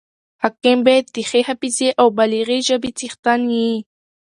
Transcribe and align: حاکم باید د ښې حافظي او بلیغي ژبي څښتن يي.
حاکم 0.41 0.77
باید 0.87 1.05
د 1.15 1.17
ښې 1.29 1.41
حافظي 1.47 1.89
او 1.99 2.07
بلیغي 2.17 2.59
ژبي 2.67 2.91
څښتن 2.97 3.41
يي. 3.57 3.73